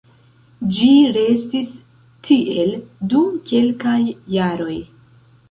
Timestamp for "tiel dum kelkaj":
2.29-3.95